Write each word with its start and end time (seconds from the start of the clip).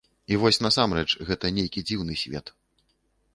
І 0.35 0.37
вось 0.43 0.57
насамрэч, 0.65 1.05
гэта 1.27 1.51
нейкі 1.59 1.85
дзіўны 1.91 2.17
свет. 2.23 2.51